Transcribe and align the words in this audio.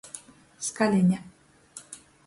Skaline. 0.67 1.19